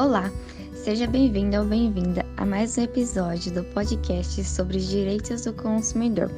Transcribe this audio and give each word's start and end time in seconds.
Olá, 0.00 0.32
seja 0.72 1.06
bem-vindo 1.06 1.58
ou 1.58 1.64
bem-vinda 1.66 2.24
a 2.38 2.46
mais 2.46 2.78
um 2.78 2.84
episódio 2.84 3.52
do 3.52 3.62
podcast 3.74 4.42
sobre 4.44 4.78
os 4.78 4.88
direitos 4.88 5.44
do 5.44 5.52
consumidor, 5.52 6.30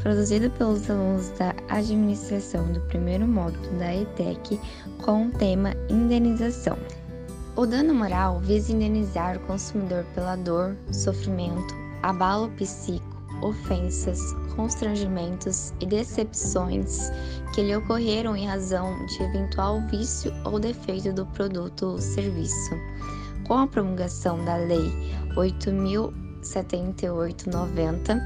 produzido 0.00 0.48
pelos 0.52 0.88
alunos 0.88 1.28
da 1.30 1.52
administração 1.68 2.72
do 2.72 2.80
primeiro 2.82 3.26
módulo 3.26 3.76
da 3.76 3.92
ETEC 3.92 4.60
com 5.02 5.26
o 5.26 5.30
tema 5.32 5.74
indenização. 5.90 6.78
O 7.56 7.66
dano 7.66 7.92
moral 7.92 8.38
visa 8.38 8.72
indenizar 8.72 9.36
o 9.36 9.40
consumidor 9.40 10.04
pela 10.14 10.36
dor, 10.36 10.76
sofrimento, 10.92 11.74
abalo 12.04 12.48
psíquico, 12.50 13.17
ofensas, 13.42 14.20
constrangimentos 14.54 15.72
e 15.80 15.86
decepções 15.86 17.10
que 17.54 17.62
lhe 17.62 17.74
ocorreram 17.76 18.36
em 18.36 18.46
razão 18.46 19.06
de 19.06 19.22
eventual 19.22 19.80
vício 19.88 20.30
ou 20.44 20.58
defeito 20.58 21.10
do 21.12 21.24
produto 21.26 21.86
ou 21.86 21.98
serviço. 21.98 22.74
Com 23.46 23.54
a 23.54 23.66
promulgação 23.66 24.44
da 24.44 24.56
Lei 24.56 24.92
8.078-90, 25.36 28.20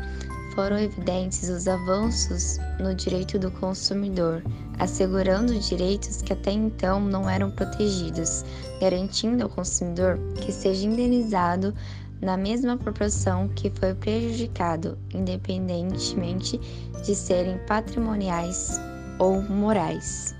foram 0.54 0.78
evidentes 0.78 1.48
os 1.48 1.66
avanços 1.66 2.58
no 2.78 2.94
direito 2.94 3.38
do 3.38 3.50
consumidor, 3.52 4.42
assegurando 4.78 5.58
direitos 5.58 6.20
que 6.20 6.32
até 6.32 6.52
então 6.52 7.00
não 7.00 7.28
eram 7.28 7.50
protegidos, 7.50 8.44
garantindo 8.80 9.44
ao 9.44 9.48
consumidor 9.48 10.18
que 10.40 10.52
seja 10.52 10.86
indenizado 10.86 11.74
na 12.22 12.36
mesma 12.36 12.78
proporção 12.78 13.48
que 13.48 13.68
foi 13.68 13.94
prejudicado, 13.94 14.96
independentemente 15.12 16.56
de 17.04 17.14
serem 17.16 17.58
patrimoniais 17.66 18.80
ou 19.18 19.42
morais. 19.42 20.32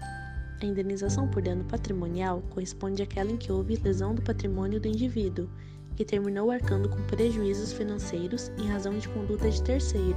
A 0.62 0.64
indenização 0.64 1.27
por 1.27 1.42
dano 1.42 1.64
patrimonial 1.64 2.41
corresponde 2.50 3.02
àquela 3.02 3.32
em 3.32 3.36
que 3.36 3.50
houve 3.50 3.74
lesão 3.82 4.14
do 4.14 4.22
patrimônio 4.22 4.78
do 4.78 4.86
indivíduo, 4.86 5.48
que 5.97 6.05
terminou 6.05 6.52
arcando 6.52 6.89
com 6.89 7.02
prejuízos 7.02 7.72
financeiros 7.72 8.52
em 8.58 8.69
razão 8.69 8.96
de 8.96 9.08
conduta 9.08 9.50
de 9.50 9.61
terceiro. 9.61 10.17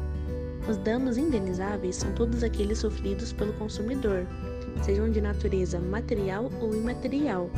Os 0.70 0.78
danos 0.78 1.18
indenizáveis 1.18 1.96
são 1.96 2.14
todos 2.14 2.44
aqueles 2.44 2.78
sofridos 2.78 3.34
pelo 3.34 3.54
consumidor, 3.54 4.28
sejam 4.84 5.10
de 5.10 5.20
natureza 5.20 5.80
material 5.80 6.52
ou 6.62 6.76
imaterial. 6.76 7.50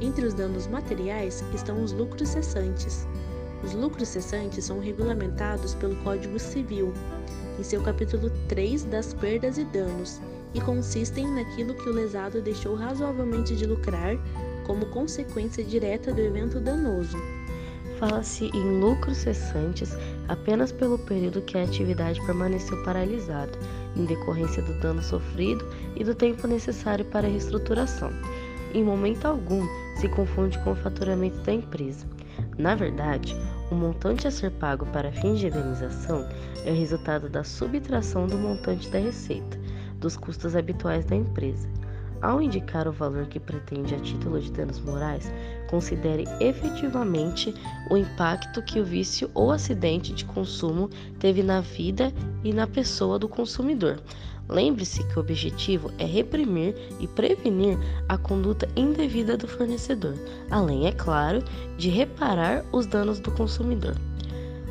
Entre 0.00 0.26
os 0.26 0.34
danos 0.34 0.66
materiais 0.66 1.42
estão 1.54 1.82
os 1.82 1.92
lucros 1.92 2.28
cessantes, 2.28 3.06
os 3.66 3.74
lucros 3.74 4.06
cessantes 4.06 4.64
são 4.64 4.78
regulamentados 4.78 5.74
pelo 5.74 5.96
Código 5.96 6.38
Civil, 6.38 6.94
em 7.58 7.64
seu 7.64 7.82
capítulo 7.82 8.30
3 8.46 8.84
das 8.84 9.12
perdas 9.12 9.58
e 9.58 9.64
danos, 9.64 10.20
e 10.54 10.60
consistem 10.60 11.26
naquilo 11.26 11.74
que 11.74 11.88
o 11.88 11.92
lesado 11.92 12.40
deixou 12.40 12.76
razoavelmente 12.76 13.56
de 13.56 13.66
lucrar 13.66 14.16
como 14.64 14.86
consequência 14.86 15.64
direta 15.64 16.12
do 16.12 16.20
evento 16.20 16.60
danoso. 16.60 17.16
Fala-se 17.98 18.44
em 18.54 18.78
lucros 18.78 19.16
cessantes 19.16 19.96
apenas 20.28 20.70
pelo 20.70 20.98
período 20.98 21.42
que 21.42 21.58
a 21.58 21.64
atividade 21.64 22.24
permaneceu 22.24 22.80
paralisada, 22.84 23.58
em 23.96 24.04
decorrência 24.04 24.62
do 24.62 24.78
dano 24.80 25.02
sofrido 25.02 25.66
e 25.96 26.04
do 26.04 26.14
tempo 26.14 26.46
necessário 26.46 27.04
para 27.06 27.26
a 27.26 27.30
reestruturação. 27.30 28.12
Em 28.72 28.84
momento 28.84 29.24
algum 29.24 29.66
se 30.00 30.08
confunde 30.08 30.56
com 30.62 30.70
o 30.70 30.76
faturamento 30.76 31.38
da 31.38 31.52
empresa. 31.52 32.06
Na 32.58 32.74
verdade, 32.74 33.36
o 33.70 33.74
montante 33.74 34.28
a 34.28 34.30
ser 34.30 34.50
pago 34.52 34.86
para 34.86 35.12
fins 35.12 35.40
de 35.40 35.48
indenização 35.48 36.26
é 36.64 36.70
o 36.70 36.74
resultado 36.74 37.28
da 37.28 37.42
subtração 37.42 38.26
do 38.26 38.38
montante 38.38 38.88
da 38.90 38.98
receita, 38.98 39.58
dos 39.98 40.16
custos 40.16 40.54
habituais 40.54 41.04
da 41.04 41.16
empresa. 41.16 41.68
Ao 42.22 42.40
indicar 42.40 42.88
o 42.88 42.92
valor 42.92 43.26
que 43.26 43.38
pretende 43.38 43.94
a 43.94 43.98
título 43.98 44.40
de 44.40 44.50
danos 44.50 44.80
morais, 44.80 45.30
considere 45.68 46.24
efetivamente 46.40 47.54
o 47.90 47.96
impacto 47.96 48.62
que 48.62 48.80
o 48.80 48.84
vício 48.84 49.30
ou 49.34 49.52
acidente 49.52 50.14
de 50.14 50.24
consumo 50.24 50.88
teve 51.18 51.42
na 51.42 51.60
vida 51.60 52.12
e 52.42 52.52
na 52.52 52.66
pessoa 52.66 53.18
do 53.18 53.28
consumidor, 53.28 54.00
Lembre-se 54.48 55.02
que 55.04 55.18
o 55.18 55.20
objetivo 55.20 55.90
é 55.98 56.04
reprimir 56.04 56.74
e 57.00 57.08
prevenir 57.08 57.76
a 58.08 58.16
conduta 58.16 58.68
indevida 58.76 59.36
do 59.36 59.48
fornecedor, 59.48 60.14
além, 60.50 60.86
é 60.86 60.92
claro, 60.92 61.42
de 61.76 61.88
reparar 61.88 62.64
os 62.72 62.86
danos 62.86 63.18
do 63.18 63.30
consumidor. 63.32 63.96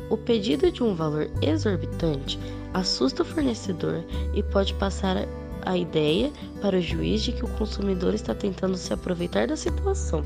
O 0.08 0.16
pedido 0.16 0.70
de 0.70 0.82
um 0.82 0.94
valor 0.94 1.28
exorbitante 1.42 2.38
assusta 2.72 3.22
o 3.22 3.26
fornecedor 3.26 4.04
e 4.34 4.42
pode 4.42 4.72
passar 4.74 5.26
a 5.62 5.76
ideia 5.76 6.32
para 6.62 6.78
o 6.78 6.80
juiz 6.80 7.22
de 7.22 7.32
que 7.32 7.44
o 7.44 7.48
consumidor 7.48 8.14
está 8.14 8.34
tentando 8.34 8.76
se 8.76 8.92
aproveitar 8.92 9.48
da 9.48 9.56
situação, 9.56 10.24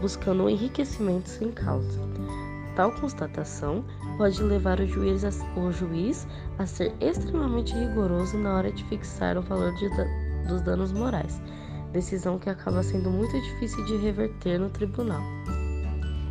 buscando 0.00 0.42
um 0.42 0.50
enriquecimento 0.50 1.28
sem 1.28 1.50
causa. 1.52 2.00
Tal 2.74 2.90
constatação 2.92 3.84
pode 4.16 4.42
levar 4.42 4.80
o 4.80 4.86
juiz, 4.86 5.24
a, 5.24 5.60
o 5.60 5.70
juiz 5.72 6.26
a 6.58 6.66
ser 6.66 6.94
extremamente 7.00 7.74
rigoroso 7.74 8.38
na 8.38 8.56
hora 8.56 8.72
de 8.72 8.82
fixar 8.84 9.36
o 9.36 9.42
valor 9.42 9.74
de, 9.74 9.88
dos 10.48 10.62
danos 10.62 10.92
morais, 10.92 11.40
decisão 11.92 12.38
que 12.38 12.48
acaba 12.48 12.82
sendo 12.82 13.10
muito 13.10 13.38
difícil 13.40 13.84
de 13.84 13.96
reverter 13.98 14.58
no 14.58 14.70
tribunal. 14.70 15.22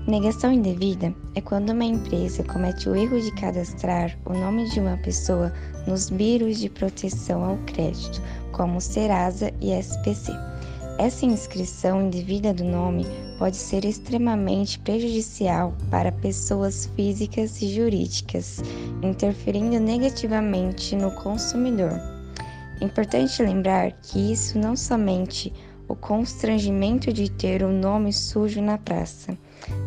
Negação 0.07 0.51
indevida 0.51 1.13
é 1.35 1.41
quando 1.41 1.69
uma 1.69 1.83
empresa 1.83 2.43
comete 2.43 2.89
o 2.89 2.95
erro 2.95 3.21
de 3.21 3.31
cadastrar 3.35 4.17
o 4.25 4.33
nome 4.33 4.67
de 4.67 4.79
uma 4.79 4.97
pessoa 4.97 5.53
nos 5.85 6.09
biros 6.09 6.59
de 6.59 6.69
proteção 6.69 7.43
ao 7.43 7.57
crédito, 7.67 8.19
como 8.51 8.81
Serasa 8.81 9.51
e 9.61 9.71
SPC. 9.71 10.50
Essa 11.01 11.25
inscrição 11.25 12.03
indevida 12.03 12.53
do 12.53 12.63
nome 12.63 13.07
pode 13.39 13.57
ser 13.57 13.85
extremamente 13.85 14.77
prejudicial 14.77 15.73
para 15.89 16.11
pessoas 16.11 16.85
físicas 16.95 17.59
e 17.59 17.73
jurídicas, 17.73 18.61
interferindo 19.01 19.79
negativamente 19.79 20.95
no 20.95 21.09
consumidor. 21.15 21.99
Importante 22.79 23.41
lembrar 23.41 23.93
que 23.93 24.31
isso 24.31 24.59
não 24.59 24.75
somente 24.75 25.51
o 25.87 25.95
constrangimento 25.95 27.11
de 27.11 27.31
ter 27.31 27.63
o 27.63 27.71
nome 27.71 28.13
sujo 28.13 28.61
na 28.61 28.77
praça. 28.77 29.35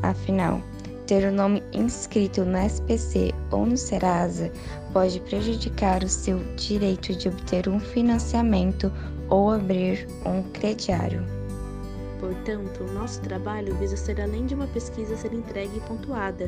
Afinal, 0.03 0.61
ter 1.07 1.29
o 1.29 1.33
nome 1.33 1.63
inscrito 1.73 2.45
no 2.45 2.59
SPC 2.59 3.33
ou 3.53 3.65
no 3.65 3.77
Serasa 3.77 4.51
pode 4.93 5.21
prejudicar 5.21 6.03
o 6.03 6.09
seu 6.09 6.41
direito 6.57 7.15
de 7.15 7.29
obter 7.29 7.69
um 7.69 7.79
financiamento 7.79 8.91
ou 9.29 9.51
abrir 9.51 10.07
um 10.25 10.43
crediário. 10.53 11.25
Portanto, 12.21 12.85
nosso 12.95 13.21
trabalho 13.21 13.75
visa 13.77 13.97
ser 13.97 14.21
além 14.21 14.47
de 14.47 14.55
uma 14.55 14.67
pesquisa 14.69 15.17
ser 15.17 15.33
entregue 15.35 15.77
e 15.77 15.81
pontuada, 15.81 16.47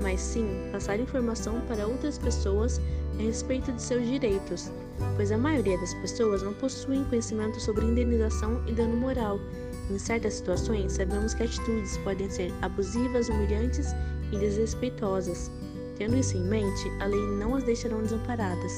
mas 0.00 0.20
sim 0.20 0.68
passar 0.72 0.98
informação 0.98 1.60
para 1.68 1.86
outras 1.86 2.18
pessoas 2.18 2.80
a 3.18 3.22
respeito 3.22 3.70
de 3.72 3.80
seus 3.80 4.04
direitos, 4.06 4.70
pois 5.16 5.30
a 5.30 5.38
maioria 5.38 5.78
das 5.78 5.94
pessoas 5.94 6.42
não 6.42 6.52
possuem 6.54 7.04
conhecimento 7.04 7.60
sobre 7.60 7.84
indenização 7.84 8.62
e 8.66 8.72
dano 8.72 8.96
moral. 8.96 9.38
Em 9.90 9.98
certas 9.98 10.34
situações, 10.34 10.92
sabemos 10.92 11.34
que 11.34 11.44
atitudes 11.44 11.96
podem 11.98 12.28
ser 12.30 12.52
abusivas, 12.62 13.28
humilhantes 13.28 13.94
e 14.32 14.38
desrespeitosas. 14.38 15.50
Tendo 15.98 16.16
isso 16.16 16.36
em 16.36 16.42
mente, 16.42 16.90
a 17.00 17.06
lei 17.06 17.20
não 17.38 17.54
as 17.54 17.64
deixará 17.64 17.96
desamparadas. 17.96 18.72